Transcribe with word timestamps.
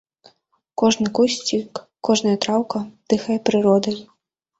Кожны 0.81 1.11
кусцік, 1.19 1.81
кожная 2.09 2.33
траўка 2.45 2.81
дыхае 3.15 3.37
прыродай. 3.51 3.95